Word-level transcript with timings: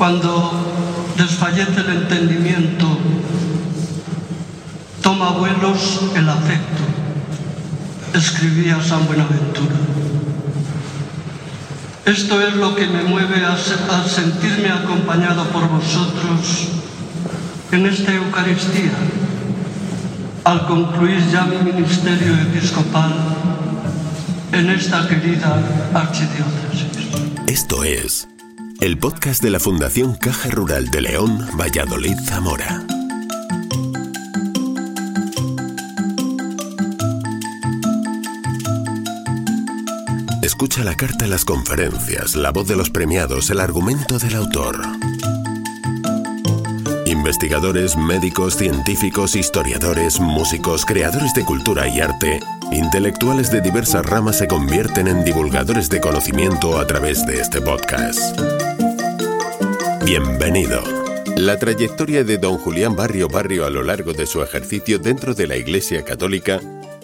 Cuando 0.00 0.50
desfallece 1.18 1.82
el 1.82 1.90
entendimiento, 1.90 2.86
toma 5.02 5.32
vuelos 5.32 6.00
el 6.16 6.26
afecto, 6.26 6.82
escribía 8.14 8.82
San 8.82 9.06
Buenaventura. 9.06 9.74
Esto 12.06 12.40
es 12.40 12.54
lo 12.54 12.74
que 12.74 12.86
me 12.86 13.02
mueve 13.02 13.44
a, 13.44 13.58
sentirme 14.08 14.70
acompañado 14.70 15.44
por 15.50 15.68
vosotros 15.68 16.68
en 17.70 17.84
esta 17.84 18.14
Eucaristía, 18.14 18.92
al 20.44 20.66
concluir 20.66 21.22
ya 21.30 21.44
mi 21.44 21.58
ministerio 21.58 22.36
episcopal 22.36 23.12
en 24.50 24.70
esta 24.70 25.06
querida 25.06 25.58
archidiócesis. 25.92 26.86
Esto 27.46 27.84
es 27.84 28.29
el 28.80 28.96
podcast 28.96 29.42
de 29.42 29.50
la 29.50 29.60
Fundación 29.60 30.14
Caja 30.14 30.48
Rural 30.48 30.88
de 30.90 31.02
León, 31.02 31.46
Valladolid, 31.58 32.16
Zamora. 32.24 32.82
Escucha 40.42 40.82
la 40.82 40.94
carta, 40.94 41.26
las 41.26 41.44
conferencias, 41.44 42.34
la 42.36 42.52
voz 42.52 42.68
de 42.68 42.76
los 42.76 42.88
premiados, 42.88 43.50
el 43.50 43.60
argumento 43.60 44.18
del 44.18 44.36
autor. 44.36 44.80
Investigadores, 47.04 47.96
médicos, 47.96 48.56
científicos, 48.56 49.36
historiadores, 49.36 50.20
músicos, 50.20 50.86
creadores 50.86 51.34
de 51.34 51.44
cultura 51.44 51.86
y 51.86 52.00
arte, 52.00 52.40
intelectuales 52.72 53.50
de 53.50 53.60
diversas 53.60 54.06
ramas 54.06 54.38
se 54.38 54.46
convierten 54.46 55.08
en 55.08 55.24
divulgadores 55.24 55.88
de 55.88 56.00
conocimiento 56.00 56.78
a 56.78 56.86
través 56.86 57.26
de 57.26 57.40
este 57.40 57.60
podcast. 57.60 58.40
Bienvenido. 60.04 60.82
La 61.36 61.58
trayectoria 61.58 62.22
de 62.22 62.38
don 62.38 62.58
Julián 62.58 62.94
Barrio 62.94 63.28
Barrio 63.28 63.66
a 63.66 63.70
lo 63.70 63.82
largo 63.82 64.12
de 64.12 64.26
su 64.26 64.42
ejercicio 64.42 64.98
dentro 64.98 65.34
de 65.34 65.46
la 65.46 65.56
Iglesia 65.56 66.04
Católica 66.04 66.60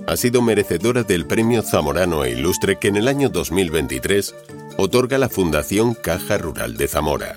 ha 0.06 0.16
sido 0.16 0.40
merecedora 0.40 1.02
del 1.02 1.26
Premio 1.26 1.62
Zamorano 1.62 2.24
e 2.24 2.30
Ilustre 2.30 2.76
que 2.76 2.88
en 2.88 2.96
el 2.96 3.08
año 3.08 3.28
2023 3.28 4.34
otorga 4.76 5.18
la 5.18 5.28
Fundación 5.28 5.94
Caja 5.94 6.38
Rural 6.38 6.76
de 6.76 6.86
Zamora. 6.86 7.34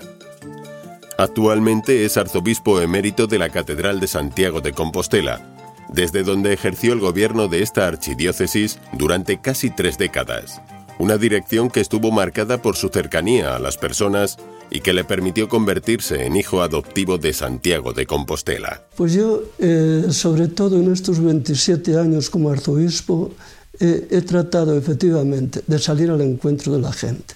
Actualmente 1.18 2.04
es 2.04 2.16
arzobispo 2.16 2.80
emérito 2.80 3.26
de 3.26 3.38
la 3.38 3.50
Catedral 3.50 3.98
de 3.98 4.06
Santiago 4.06 4.60
de 4.60 4.72
Compostela, 4.72 5.59
desde 5.92 6.22
donde 6.22 6.52
ejerció 6.52 6.92
el 6.92 7.00
gobierno 7.00 7.48
de 7.48 7.62
esta 7.62 7.86
archidiócesis 7.86 8.78
durante 8.92 9.40
casi 9.40 9.70
tres 9.70 9.98
décadas, 9.98 10.60
una 10.98 11.16
dirección 11.16 11.70
que 11.70 11.80
estuvo 11.80 12.10
marcada 12.10 12.62
por 12.62 12.76
su 12.76 12.88
cercanía 12.88 13.56
a 13.56 13.58
las 13.58 13.76
personas 13.76 14.38
y 14.70 14.80
que 14.80 14.92
le 14.92 15.04
permitió 15.04 15.48
convertirse 15.48 16.24
en 16.24 16.36
hijo 16.36 16.62
adoptivo 16.62 17.18
de 17.18 17.32
Santiago 17.32 17.92
de 17.92 18.06
Compostela. 18.06 18.82
Pues 18.96 19.14
yo, 19.14 19.42
eh, 19.58 20.06
sobre 20.10 20.48
todo 20.48 20.78
en 20.78 20.92
estos 20.92 21.20
27 21.20 21.98
años 21.98 22.30
como 22.30 22.50
arzobispo, 22.50 23.32
eh, 23.80 24.06
he 24.10 24.22
tratado 24.22 24.76
efectivamente 24.76 25.62
de 25.66 25.78
salir 25.78 26.10
al 26.10 26.20
encuentro 26.20 26.72
de 26.72 26.80
la 26.80 26.92
gente, 26.92 27.34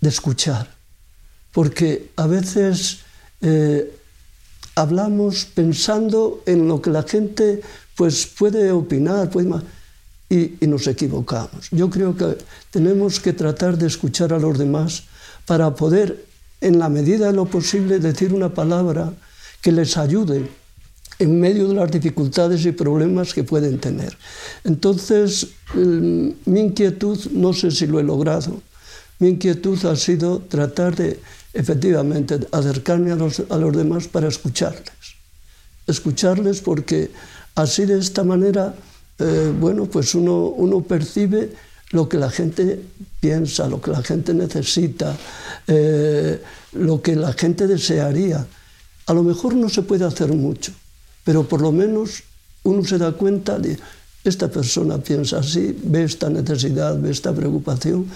de 0.00 0.08
escuchar, 0.08 0.74
porque 1.52 2.10
a 2.16 2.26
veces 2.26 3.00
eh, 3.42 3.92
hablamos 4.74 5.44
pensando 5.44 6.42
en 6.46 6.68
lo 6.68 6.80
que 6.82 6.90
la 6.90 7.02
gente 7.02 7.60
pues, 7.96 8.26
puede 8.26 8.72
opinar, 8.72 9.30
puede, 9.30 9.50
y, 10.28 10.54
y 10.60 10.66
nos 10.66 10.86
equivocamos. 10.86 11.68
Yo 11.70 11.90
creo 11.90 12.16
que 12.16 12.38
tenemos 12.70 13.20
que 13.20 13.32
tratar 13.32 13.78
de 13.78 13.86
escuchar 13.86 14.32
a 14.32 14.38
los 14.38 14.58
demás 14.58 15.04
para 15.46 15.74
poder, 15.74 16.24
en 16.60 16.78
la 16.78 16.88
medida 16.88 17.26
de 17.26 17.34
lo 17.34 17.44
posible, 17.44 17.98
decir 17.98 18.32
una 18.32 18.52
palabra 18.52 19.12
que 19.60 19.72
les 19.72 19.96
ayude 19.96 20.48
en 21.18 21.40
medio 21.40 21.68
de 21.68 21.74
las 21.74 21.90
dificultades 21.90 22.64
y 22.66 22.72
problemas 22.72 23.34
que 23.34 23.44
pueden 23.44 23.78
tener. 23.78 24.16
Entonces, 24.64 25.48
mi 25.74 26.60
inquietud, 26.60 27.18
no 27.32 27.52
sé 27.52 27.70
si 27.70 27.86
lo 27.86 28.00
he 28.00 28.02
logrado, 28.02 28.60
mi 29.18 29.28
inquietud 29.28 29.82
ha 29.86 29.96
sido 29.96 30.40
tratar 30.40 30.96
de, 30.96 31.20
efectivamente, 31.54 32.40
acercarme 32.50 33.12
a 33.12 33.16
los, 33.16 33.42
a 33.48 33.56
los 33.56 33.74
demás 33.74 34.08
para 34.08 34.28
escucharles. 34.28 34.92
Escucharles 35.86 36.60
porque 36.60 37.10
así 37.54 37.86
de 37.86 37.98
esta 37.98 38.24
manera, 38.24 38.74
eh, 39.18 39.52
bueno, 39.58 39.86
pues 39.86 40.14
uno, 40.14 40.48
uno 40.48 40.82
percibe 40.82 41.52
lo 41.90 42.08
que 42.08 42.18
la 42.18 42.28
gente 42.28 42.82
piensa, 43.20 43.68
lo 43.68 43.80
que 43.80 43.92
la 43.92 44.02
gente 44.02 44.34
necesita, 44.34 45.16
eh, 45.66 46.42
lo 46.72 47.00
que 47.00 47.14
la 47.14 47.32
gente 47.32 47.66
desearía. 47.68 48.44
A 49.06 49.14
lo 49.14 49.22
mejor 49.22 49.54
no 49.54 49.68
se 49.68 49.82
puede 49.82 50.04
hacer 50.04 50.32
mucho, 50.32 50.72
pero 51.24 51.46
por 51.46 51.60
lo 51.60 51.70
menos 51.70 52.24
uno 52.64 52.84
se 52.84 52.98
da 52.98 53.12
cuenta 53.12 53.58
de 53.58 53.78
esta 54.24 54.48
persona 54.48 54.98
piensa 54.98 55.38
así, 55.38 55.76
ve 55.84 56.04
esta 56.04 56.30
necesidad, 56.30 56.98
ve 56.98 57.10
esta 57.10 57.32
preocupación 57.32 58.06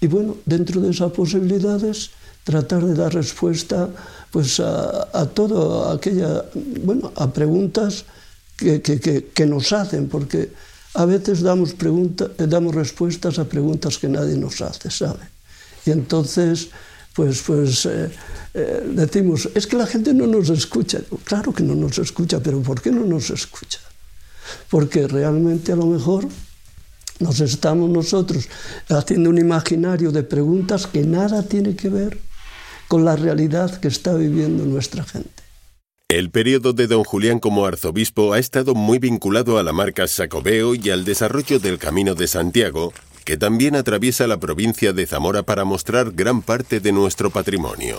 y 0.00 0.06
bueno, 0.06 0.36
dentro 0.46 0.80
de 0.80 0.90
esas 0.90 1.10
posibilidades 1.12 2.10
tratar 2.46 2.86
de 2.86 2.94
dar 2.94 3.12
respuesta 3.12 3.90
pues 4.30 4.60
a, 4.60 5.26
todo 5.34 5.90
aquella, 5.90 6.44
bueno, 6.84 7.10
a 7.16 7.32
preguntas 7.32 8.04
que, 8.56 8.80
que, 8.80 9.00
que, 9.34 9.46
nos 9.46 9.72
hacen, 9.72 10.08
porque 10.08 10.52
a 10.94 11.04
veces 11.06 11.40
damos, 11.40 11.74
pregunta, 11.74 12.28
damos 12.38 12.74
respuestas 12.74 13.38
a 13.38 13.44
preguntas 13.44 13.98
que 13.98 14.08
nadie 14.08 14.36
nos 14.36 14.60
hace, 14.60 14.90
¿sabe? 14.90 15.26
Y 15.84 15.90
entonces, 15.90 16.68
pues, 17.14 17.42
pues 17.42 17.84
eh, 17.86 18.10
eh, 18.54 18.92
decimos, 18.94 19.48
es 19.54 19.66
que 19.66 19.76
la 19.76 19.86
gente 19.86 20.14
no 20.14 20.26
nos 20.26 20.48
escucha. 20.50 21.00
Claro 21.24 21.52
que 21.52 21.64
no 21.64 21.74
nos 21.74 21.98
escucha, 21.98 22.40
pero 22.40 22.60
¿por 22.62 22.80
qué 22.80 22.92
no 22.92 23.04
nos 23.04 23.30
escucha? 23.30 23.80
Porque 24.70 25.08
realmente 25.08 25.72
a 25.72 25.76
lo 25.76 25.86
mejor 25.86 26.28
nos 27.18 27.40
estamos 27.40 27.90
nosotros 27.90 28.48
haciendo 28.88 29.30
un 29.30 29.38
imaginario 29.38 30.12
de 30.12 30.22
preguntas 30.22 30.86
que 30.86 31.02
nada 31.02 31.42
tiene 31.42 31.74
que 31.74 31.88
ver 31.88 32.25
con 32.88 33.04
la 33.04 33.16
realidad 33.16 33.80
que 33.80 33.88
está 33.88 34.14
viviendo 34.14 34.64
nuestra 34.64 35.04
gente. 35.04 35.30
El 36.08 36.30
periodo 36.30 36.72
de 36.72 36.86
don 36.86 37.02
Julián 37.02 37.40
como 37.40 37.66
arzobispo 37.66 38.32
ha 38.32 38.38
estado 38.38 38.74
muy 38.76 39.00
vinculado 39.00 39.58
a 39.58 39.64
la 39.64 39.72
marca 39.72 40.06
Sacobeo 40.06 40.74
y 40.76 40.90
al 40.90 41.04
desarrollo 41.04 41.58
del 41.58 41.78
Camino 41.78 42.14
de 42.14 42.28
Santiago, 42.28 42.92
que 43.24 43.36
también 43.36 43.74
atraviesa 43.74 44.28
la 44.28 44.38
provincia 44.38 44.92
de 44.92 45.04
Zamora 45.04 45.42
para 45.42 45.64
mostrar 45.64 46.12
gran 46.12 46.42
parte 46.42 46.78
de 46.78 46.92
nuestro 46.92 47.30
patrimonio. 47.30 47.98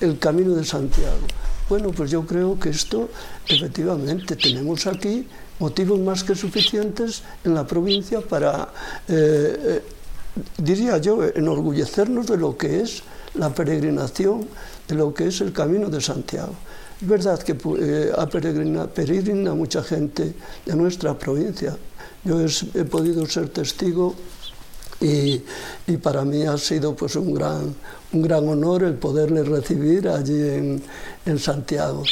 El 0.00 0.20
Camino 0.20 0.54
de 0.54 0.64
Santiago. 0.64 1.26
Bueno, 1.68 1.90
pues 1.90 2.10
yo 2.10 2.24
creo 2.24 2.58
que 2.58 2.68
esto, 2.68 3.10
efectivamente, 3.48 4.36
tenemos 4.36 4.86
aquí 4.86 5.26
motivos 5.58 5.98
más 5.98 6.24
que 6.24 6.34
suficientes 6.34 7.22
en 7.44 7.54
la 7.54 7.66
provincia 7.66 8.20
para, 8.20 8.68
eh, 9.08 9.56
eh, 9.58 9.82
diría 10.58 10.98
yo, 10.98 11.24
enorgullecernos 11.24 12.26
de 12.26 12.36
lo 12.36 12.56
que 12.56 12.80
es 12.80 13.02
la 13.34 13.54
peregrinación 13.54 14.46
de 14.88 14.94
lo 14.94 15.14
que 15.14 15.28
es 15.28 15.40
el 15.40 15.52
camino 15.52 15.88
de 15.88 16.00
Santiago. 16.00 16.52
Es 17.00 17.08
verdad 17.08 17.40
que 17.40 17.56
eh, 17.80 18.12
ha 18.16 18.26
peregrina, 18.26 19.54
mucha 19.54 19.82
gente 19.82 20.34
de 20.66 20.76
nuestra 20.76 21.16
provincia. 21.16 21.76
Yo 22.24 22.38
he, 22.40 22.84
podido 22.84 23.24
ser 23.26 23.48
testigo 23.48 24.14
y, 25.00 25.40
y, 25.86 25.96
para 25.96 26.24
mí 26.24 26.42
ha 26.42 26.58
sido 26.58 26.94
pues, 26.94 27.16
un, 27.16 27.32
gran, 27.32 27.74
un 28.12 28.22
gran 28.22 28.46
honor 28.46 28.82
el 28.82 28.94
poderle 28.94 29.42
recibir 29.44 30.08
allí 30.08 30.42
en, 30.42 30.82
en 31.24 31.38
Santiago. 31.38 32.02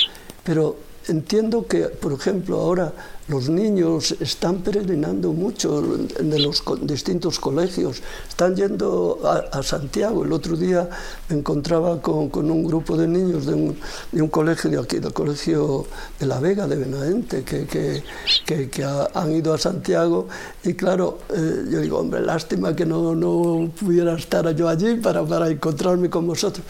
Pero 0.43 0.88
entiendo 1.09 1.67
que, 1.67 1.85
por 1.85 2.13
ejemplo, 2.13 2.61
ahora 2.61 2.93
los 3.29 3.49
niños 3.49 4.15
están 4.21 4.59
peregrinando 4.59 5.33
mucho 5.33 5.83
de 5.83 6.39
los 6.39 6.63
distintos 6.83 7.39
colegios, 7.39 8.03
están 8.27 8.57
yendo 8.57 9.21
a, 9.25 9.63
Santiago. 9.63 10.25
El 10.25 10.33
otro 10.33 10.57
día 10.57 10.89
me 11.29 11.37
encontraba 11.37 12.01
con, 12.01 12.51
un 12.51 12.65
grupo 12.65 12.97
de 12.97 13.07
niños 13.07 13.45
de 13.45 13.55
un, 13.55 14.29
colegio 14.29 14.71
de 14.71 14.79
aquí, 14.79 14.99
del 14.99 15.13
Colegio 15.13 15.87
de 16.19 16.27
La 16.27 16.41
Vega, 16.41 16.67
de 16.67 16.77
Benavente, 16.77 17.43
que, 17.45 17.67
que, 17.67 18.85
han 19.15 19.33
ido 19.33 19.53
a 19.53 19.59
Santiago. 19.59 20.29
Y 20.65 20.73
claro, 20.75 21.19
eh, 21.35 21.65
yo 21.71 21.81
digo, 21.81 21.99
hombre, 21.99 22.21
lástima 22.23 22.75
que 22.75 22.87
no, 22.87 23.15
no 23.15 23.71
pudiera 23.79 24.15
estar 24.15 24.55
yo 24.55 24.69
allí 24.69 24.97
para, 24.97 25.23
para 25.25 25.49
encontrarme 25.49 26.09
con 26.09 26.27
vosotros. 26.27 26.65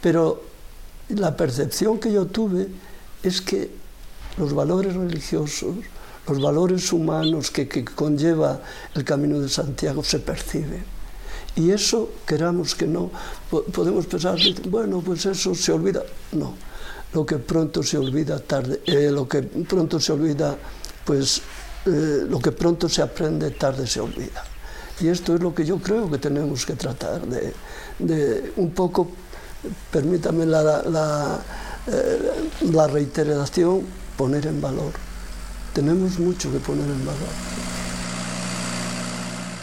Pero 0.00 0.42
la 1.08 1.36
percepción 1.36 1.98
que 1.98 2.12
yo 2.12 2.26
tuve 2.26 2.68
es 3.24 3.40
que 3.40 3.83
los 4.36 4.52
valores 4.54 4.94
religiosos, 4.94 5.76
los 6.26 6.40
valores 6.40 6.92
humanos 6.92 7.50
que, 7.50 7.84
conlleva 7.84 8.60
el 8.94 9.04
Camino 9.04 9.40
de 9.40 9.48
Santiago 9.48 10.02
se 10.02 10.18
perciben. 10.18 10.84
Y 11.56 11.70
eso, 11.70 12.10
queramos 12.26 12.74
que 12.74 12.86
no, 12.86 13.10
podemos 13.72 14.06
pensar, 14.06 14.38
bueno, 14.68 15.00
pues 15.00 15.26
eso 15.26 15.54
se 15.54 15.72
olvida. 15.72 16.02
No, 16.32 16.54
lo 17.12 17.24
que 17.24 17.38
pronto 17.38 17.82
se 17.82 17.96
olvida 17.96 18.40
tarde, 18.40 18.80
eh, 18.86 19.10
lo 19.10 19.28
que 19.28 19.42
pronto 19.42 20.00
se 20.00 20.12
olvida, 20.12 20.56
pues 21.04 21.42
eh, 21.86 22.24
lo 22.28 22.40
que 22.40 22.50
pronto 22.50 22.88
se 22.88 23.02
aprende 23.02 23.52
tarde 23.52 23.86
se 23.86 24.00
olvida. 24.00 24.42
Y 25.00 25.08
esto 25.08 25.34
es 25.34 25.40
lo 25.40 25.54
que 25.54 25.64
yo 25.64 25.78
creo 25.78 26.10
que 26.10 26.18
tenemos 26.18 26.64
que 26.64 26.74
tratar 26.74 27.22
de, 27.26 28.52
un 28.56 28.70
poco, 28.70 29.08
permítame 29.90 30.46
la, 30.46 30.62
la, 30.82 31.40
eh, 31.86 32.50
la 32.72 32.86
reiteración, 32.86 33.82
poner 34.16 34.46
en 34.46 34.60
valor. 34.60 34.92
Tenemos 35.72 36.18
mucho 36.18 36.52
que 36.52 36.58
poner 36.58 36.86
en 36.86 37.04
valor. 37.04 37.28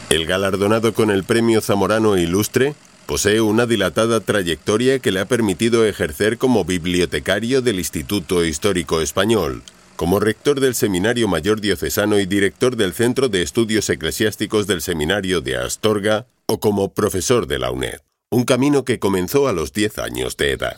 El 0.09 0.25
galardonado 0.25 0.93
con 0.93 1.09
el 1.09 1.23
Premio 1.23 1.61
Zamorano 1.61 2.17
Ilustre 2.17 2.75
posee 3.05 3.41
una 3.41 3.65
dilatada 3.65 4.19
trayectoria 4.19 4.99
que 4.99 5.11
le 5.11 5.21
ha 5.21 5.25
permitido 5.25 5.85
ejercer 5.85 6.37
como 6.37 6.65
bibliotecario 6.65 7.61
del 7.61 7.79
Instituto 7.79 8.43
Histórico 8.43 9.01
Español, 9.01 9.63
como 9.95 10.19
rector 10.19 10.59
del 10.59 10.75
Seminario 10.75 11.27
Mayor 11.27 11.61
Diocesano 11.61 12.19
y 12.19 12.25
director 12.25 12.75
del 12.75 12.93
Centro 12.93 13.29
de 13.29 13.41
Estudios 13.41 13.89
Eclesiásticos 13.89 14.67
del 14.67 14.81
Seminario 14.81 15.41
de 15.41 15.57
Astorga, 15.57 16.25
o 16.45 16.59
como 16.59 16.93
profesor 16.93 17.47
de 17.47 17.59
la 17.59 17.71
UNED, 17.71 17.99
un 18.29 18.43
camino 18.43 18.83
que 18.83 18.99
comenzó 18.99 19.47
a 19.47 19.53
los 19.53 19.71
10 19.71 19.99
años 19.99 20.35
de 20.35 20.51
edad. 20.51 20.77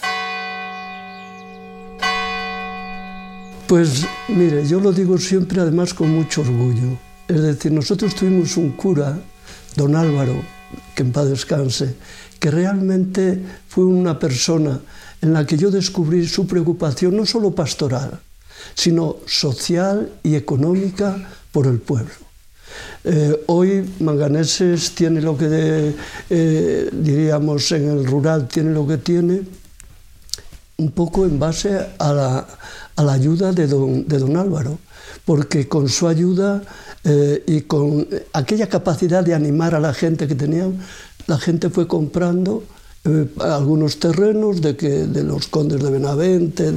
Pues 3.67 4.05
mire, 4.27 4.67
yo 4.67 4.79
lo 4.79 4.91
digo 4.91 5.17
siempre 5.17 5.61
además 5.61 5.93
con 5.93 6.09
mucho 6.09 6.41
orgullo. 6.41 6.97
Es 7.27 7.41
decir, 7.41 7.71
nosotros 7.71 8.13
tuvimos 8.13 8.57
un 8.57 8.71
cura, 8.71 9.17
don 9.75 9.95
Álvaro, 9.95 10.35
que 10.95 11.03
en 11.03 11.11
paz 11.11 11.29
descanse, 11.29 11.95
que 12.39 12.51
realmente 12.51 13.39
fue 13.67 13.85
una 13.85 14.19
persona 14.19 14.79
en 15.21 15.33
la 15.33 15.45
que 15.45 15.57
yo 15.57 15.71
descubrí 15.71 16.27
su 16.27 16.45
preocupación 16.45 17.15
no 17.15 17.25
solo 17.25 17.55
pastoral, 17.55 18.19
sino 18.75 19.17
social 19.25 20.11
y 20.21 20.35
económica 20.35 21.15
por 21.51 21.65
el 21.67 21.79
pueblo. 21.79 22.11
Eh, 23.05 23.43
hoy 23.47 23.89
Manganeses 23.99 24.91
tiene 24.95 25.21
lo 25.21 25.37
que 25.37 25.93
eh, 26.29 26.89
diríamos 26.91 27.71
en 27.71 27.89
el 27.89 28.05
rural 28.05 28.47
tiene 28.47 28.71
lo 28.71 28.87
que 28.87 28.97
tiene, 28.97 29.41
un 30.83 30.91
poco 30.91 31.25
en 31.25 31.39
base 31.39 31.79
a 31.97 32.13
la, 32.13 33.13
ayuda 33.13 33.53
de 33.53 33.67
don, 33.67 34.37
Álvaro, 34.37 34.77
porque 35.25 35.67
con 35.67 35.87
su 35.87 36.07
ayuda 36.07 36.61
eh, 37.03 37.43
y 37.47 37.61
con 37.61 38.07
aquella 38.33 38.67
capacidad 38.67 39.23
de 39.23 39.33
animar 39.33 39.75
a 39.75 39.79
la 39.79 39.93
gente 39.93 40.27
que 40.27 40.35
tenían, 40.35 40.77
la 41.27 41.37
gente 41.37 41.69
fue 41.69 41.87
comprando 41.87 42.63
eh, 43.05 43.27
algunos 43.39 43.99
terrenos 43.99 44.61
de, 44.61 44.75
que, 44.75 45.07
los 45.07 45.47
condes 45.47 45.81
de 45.81 45.89
Benavente, 45.89 46.71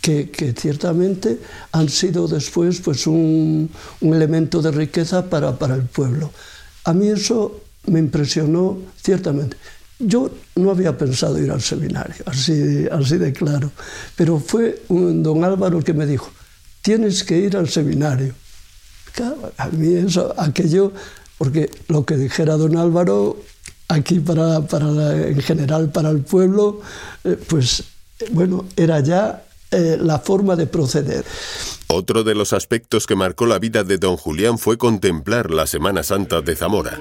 que, 0.00 0.54
ciertamente 0.58 1.38
han 1.72 1.88
sido 1.88 2.26
después 2.28 2.80
pues, 2.80 3.06
un, 3.06 3.70
elemento 4.00 4.62
de 4.62 4.70
riqueza 4.70 5.28
para 5.28 5.74
el 5.74 5.84
pueblo. 5.84 6.30
A 6.84 6.92
mí 6.94 7.08
eso 7.08 7.60
me 7.86 7.98
impresionó 7.98 8.78
ciertamente. 8.96 9.56
Yo 10.04 10.30
no 10.56 10.70
había 10.70 10.96
pensado 10.98 11.38
ir 11.38 11.50
al 11.50 11.62
seminario, 11.62 12.24
así, 12.26 12.86
así 12.90 13.18
de 13.18 13.32
claro, 13.32 13.70
pero 14.16 14.38
fue 14.38 14.82
un 14.88 15.22
don 15.22 15.44
Álvaro 15.44 15.80
que 15.80 15.94
me 15.94 16.06
dijo, 16.06 16.30
tienes 16.82 17.22
que 17.22 17.38
ir 17.38 17.56
al 17.56 17.68
seminario. 17.68 18.34
Claro, 19.12 19.52
a 19.56 19.68
mí 19.68 19.94
eso, 19.94 20.34
aquello, 20.36 20.92
porque 21.38 21.70
lo 21.88 22.04
que 22.04 22.16
dijera 22.16 22.56
don 22.56 22.76
Álvaro, 22.76 23.36
aquí 23.88 24.18
para, 24.20 24.62
para 24.62 25.28
en 25.28 25.40
general 25.40 25.90
para 25.90 26.10
el 26.10 26.20
pueblo, 26.20 26.80
eh, 27.24 27.38
pues 27.48 27.84
bueno, 28.30 28.64
era 28.76 29.00
ya 29.00 29.44
eh, 29.70 29.96
la 30.00 30.18
forma 30.18 30.56
de 30.56 30.66
proceder. 30.66 31.24
Otro 31.88 32.24
de 32.24 32.34
los 32.34 32.52
aspectos 32.52 33.06
que 33.06 33.16
marcó 33.16 33.46
la 33.46 33.58
vida 33.58 33.84
de 33.84 33.98
don 33.98 34.16
Julián 34.16 34.58
fue 34.58 34.78
contemplar 34.78 35.50
la 35.50 35.66
Semana 35.66 36.02
Santa 36.02 36.40
de 36.40 36.56
Zamora. 36.56 36.98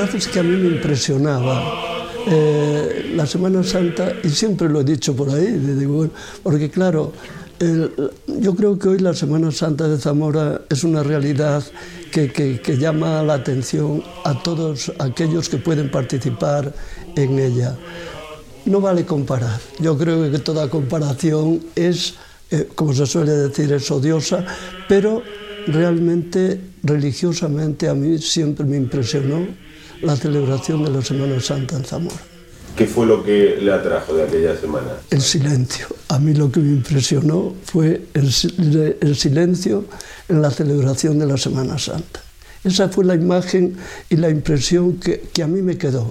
Verdad 0.00 0.16
es 0.16 0.28
que 0.28 0.38
a 0.38 0.42
mí 0.42 0.56
me 0.56 0.68
impresionaba 0.76 1.62
eh, 2.26 3.12
la 3.14 3.26
Semana 3.26 3.62
Santa, 3.62 4.14
y 4.22 4.30
siempre 4.30 4.66
lo 4.66 4.80
he 4.80 4.84
dicho 4.84 5.14
por 5.14 5.28
ahí, 5.28 5.46
digo, 5.52 6.08
porque 6.42 6.70
claro, 6.70 7.12
el, 7.58 7.92
yo 8.26 8.54
creo 8.54 8.78
que 8.78 8.88
hoy 8.88 8.98
la 8.98 9.12
Semana 9.12 9.50
Santa 9.50 9.88
de 9.88 9.98
Zamora 9.98 10.62
es 10.70 10.84
una 10.84 11.02
realidad 11.02 11.62
que, 12.10 12.78
llama 12.78 13.22
la 13.22 13.34
atención 13.34 14.02
a 14.24 14.42
todos 14.42 14.90
aquellos 14.98 15.50
que 15.50 15.58
pueden 15.58 15.90
participar 15.90 16.72
en 17.14 17.38
ella. 17.38 17.76
No 18.64 18.80
vale 18.80 19.04
comparar, 19.04 19.60
yo 19.80 19.98
creo 19.98 20.30
que 20.30 20.38
toda 20.38 20.70
comparación 20.70 21.60
es, 21.76 22.14
eh, 22.50 22.68
como 22.74 22.94
se 22.94 23.04
suele 23.04 23.32
decir, 23.32 23.70
es 23.70 23.90
odiosa, 23.90 24.46
pero 24.88 25.22
realmente 25.66 26.58
religiosamente 26.82 27.86
a 27.86 27.94
mí 27.94 28.16
siempre 28.16 28.64
me 28.64 28.78
impresionó 28.78 29.69
la 30.02 30.16
celebración 30.16 30.84
de 30.84 30.90
la 30.90 31.02
Semana 31.02 31.40
Santa 31.40 31.76
en 31.76 31.84
Zamora. 31.84 32.16
¿Qué 32.76 32.86
fue 32.86 33.06
lo 33.06 33.22
que 33.22 33.58
le 33.60 33.72
atrajo 33.72 34.14
de 34.14 34.22
aquella 34.22 34.56
semana? 34.56 34.92
El 35.10 35.20
silencio. 35.20 35.86
A 36.08 36.18
mí 36.18 36.34
lo 36.34 36.50
que 36.50 36.60
me 36.60 36.70
impresionó 36.70 37.54
fue 37.64 38.06
el, 38.14 38.30
el 39.00 39.16
silencio 39.16 39.84
en 40.28 40.40
la 40.40 40.50
celebración 40.50 41.18
de 41.18 41.26
la 41.26 41.36
Semana 41.36 41.78
Santa. 41.78 42.22
Esa 42.62 42.88
fue 42.88 43.04
la 43.04 43.14
imagen 43.14 43.76
y 44.08 44.16
la 44.16 44.28
impresión 44.28 44.94
que, 44.94 45.20
que 45.32 45.42
a 45.42 45.46
mí 45.46 45.62
me 45.62 45.78
quedó. 45.78 46.10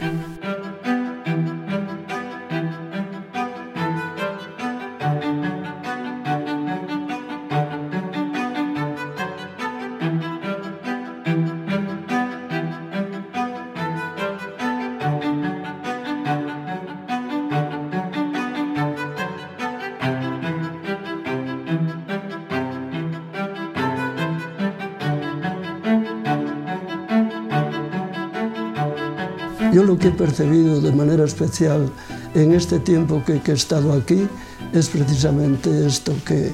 Yo 29.73 29.83
lo 29.83 29.97
que 29.97 30.07
he 30.07 30.11
percibido 30.11 30.81
de 30.81 30.91
manera 30.91 31.25
especial 31.25 31.91
en 32.33 32.53
este 32.53 32.79
tiempo 32.79 33.23
que, 33.25 33.39
que, 33.41 33.51
he 33.51 33.53
estado 33.53 33.93
aquí 33.93 34.27
es 34.73 34.89
precisamente 34.89 35.85
esto, 35.85 36.13
que 36.25 36.51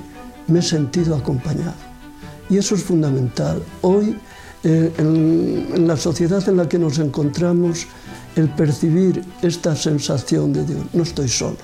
me 0.48 0.60
he 0.60 0.62
sentido 0.62 1.16
acompañado. 1.16 1.76
Y 2.50 2.58
eso 2.58 2.76
es 2.76 2.84
fundamental. 2.84 3.64
Hoy, 3.82 4.18
eh, 4.64 4.94
en, 4.98 5.68
en, 5.74 5.88
la 5.88 5.96
sociedad 5.96 6.48
en 6.50 6.58
la 6.58 6.68
que 6.68 6.78
nos 6.78 7.00
encontramos, 7.00 7.88
el 8.36 8.50
percibir 8.50 9.24
esta 9.42 9.76
sensación 9.78 10.52
de 10.52 10.66
Dios, 10.66 10.84
no 10.92 11.04
estoy 11.04 11.30
solo. 11.30 11.58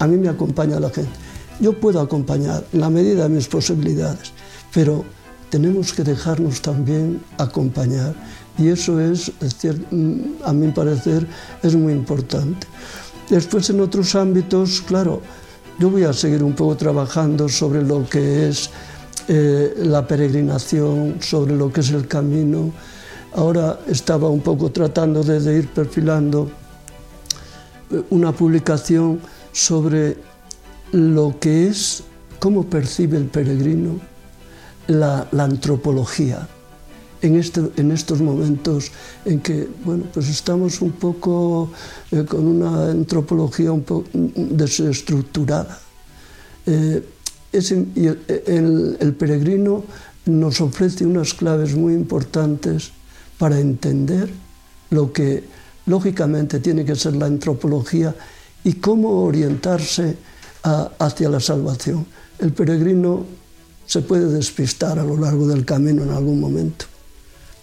A 0.00 0.08
mí 0.08 0.16
me 0.16 0.28
acompaña 0.28 0.80
la 0.80 0.90
gente. 0.90 1.12
Yo 1.60 1.78
puedo 1.78 2.00
acompañar 2.00 2.64
en 2.72 2.80
la 2.80 2.90
medida 2.90 3.24
de 3.24 3.28
mis 3.28 3.46
posibilidades, 3.46 4.32
pero 4.72 5.04
tenemos 5.50 5.92
que 5.92 6.02
dejarnos 6.02 6.60
también 6.60 7.22
acompañar 7.38 8.14
y 8.56 8.68
eso 8.68 9.00
es, 9.00 9.32
a 10.44 10.52
mi 10.52 10.68
parecer, 10.68 11.26
es 11.62 11.74
muy 11.74 11.92
importante. 11.92 12.66
Después 13.28 13.68
en 13.70 13.80
otros 13.80 14.14
ámbitos, 14.14 14.80
claro, 14.82 15.22
yo 15.78 15.90
voy 15.90 16.04
a 16.04 16.12
seguir 16.12 16.42
un 16.42 16.54
poco 16.54 16.76
trabajando 16.76 17.48
sobre 17.48 17.82
lo 17.82 18.08
que 18.08 18.48
es 18.48 18.70
eh, 19.26 19.74
la 19.78 20.06
peregrinación, 20.06 21.16
sobre 21.20 21.56
lo 21.56 21.72
que 21.72 21.80
es 21.80 21.90
el 21.90 22.06
camino. 22.06 22.70
Ahora 23.34 23.80
estaba 23.88 24.28
un 24.28 24.40
poco 24.40 24.70
tratando 24.70 25.24
de, 25.24 25.58
ir 25.58 25.68
perfilando 25.68 26.48
eh, 27.90 28.02
una 28.10 28.30
publicación 28.30 29.18
sobre 29.50 30.16
lo 30.92 31.34
que 31.40 31.66
es, 31.66 32.04
cómo 32.38 32.64
percibe 32.64 33.16
el 33.16 33.24
peregrino 33.24 33.98
la 34.86 35.26
antropología 35.32 36.46
en, 37.24 37.36
este, 37.36 37.62
en, 37.76 37.90
estos 37.90 38.20
momentos 38.20 38.92
en 39.24 39.40
que 39.40 39.66
bueno, 39.84 40.04
pues 40.12 40.28
estamos 40.28 40.82
un 40.82 40.92
poco 40.92 41.70
eh, 42.12 42.24
con 42.24 42.46
una 42.46 42.90
antropología 42.90 43.72
un 43.72 43.82
poco 43.82 44.08
desestructurada. 44.12 45.80
Eh, 46.66 47.02
el, 47.52 49.14
peregrino 49.18 49.84
nos 50.26 50.60
ofrece 50.60 51.06
unas 51.06 51.32
claves 51.32 51.74
muy 51.74 51.94
importantes 51.94 52.90
para 53.38 53.58
entender 53.58 54.28
lo 54.90 55.12
que 55.12 55.44
lógicamente 55.86 56.60
tiene 56.60 56.84
que 56.84 56.94
ser 56.94 57.16
la 57.16 57.26
antropología 57.26 58.14
y 58.64 58.74
cómo 58.74 59.24
orientarse 59.24 60.16
hacia 60.98 61.28
la 61.28 61.40
salvación. 61.40 62.06
El 62.38 62.52
peregrino 62.52 63.24
se 63.86 64.02
puede 64.02 64.26
despistar 64.28 64.98
a 64.98 65.04
lo 65.04 65.16
largo 65.16 65.46
del 65.46 65.64
camino 65.64 66.02
en 66.02 66.10
algún 66.10 66.40
momento 66.40 66.86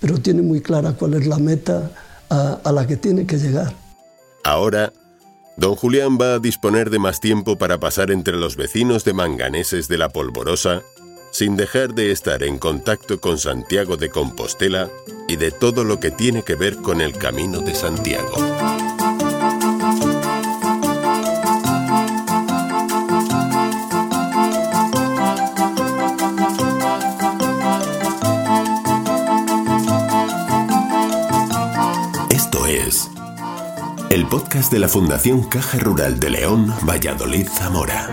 pero 0.01 0.17
tiene 0.17 0.41
muy 0.41 0.59
clara 0.59 0.93
cuál 0.93 1.13
es 1.13 1.27
la 1.27 1.37
meta 1.37 1.91
a, 2.29 2.71
la 2.71 2.87
que 2.87 2.97
tiene 2.97 3.25
que 3.25 3.37
llegar. 3.37 3.73
Ahora, 4.43 4.91
don 5.57 5.75
Julián 5.75 6.17
va 6.19 6.35
a 6.35 6.39
disponer 6.39 6.89
de 6.89 6.99
más 6.99 7.19
tiempo 7.19 7.57
para 7.57 7.79
pasar 7.79 8.09
entre 8.09 8.35
los 8.35 8.55
vecinos 8.55 9.05
de 9.05 9.13
manganeses 9.13 9.87
de 9.87 9.97
la 9.97 10.09
Polvorosa, 10.09 10.81
sin 11.31 11.55
dejar 11.55 11.93
de 11.93 12.11
estar 12.11 12.43
en 12.43 12.57
contacto 12.57 13.21
con 13.21 13.37
Santiago 13.37 13.95
de 13.95 14.09
Compostela 14.09 14.89
y 15.27 15.35
de 15.35 15.51
todo 15.51 15.83
lo 15.83 15.99
que 15.99 16.11
tiene 16.11 16.43
que 16.43 16.55
ver 16.55 16.77
con 16.77 16.99
el 16.99 17.13
Camino 17.13 17.59
de 17.59 17.75
Santiago. 17.75 18.90
Podcast 34.31 34.71
de 34.71 34.79
la 34.79 34.87
Fundación 34.87 35.43
Caja 35.43 35.77
Rural 35.77 36.17
de 36.17 36.29
León, 36.29 36.73
Valladolid, 36.87 37.49
Zamora. 37.49 38.07